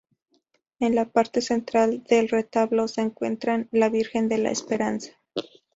En 0.79 0.95
la 0.95 1.05
parte 1.05 1.43
central 1.43 2.03
del 2.05 2.27
retablo 2.27 2.87
se 2.87 3.01
encuentra 3.01 3.67
la 3.69 3.87
Virgen 3.89 4.29
de 4.29 4.39
la 4.39 4.49
Esperanza. 4.49 5.11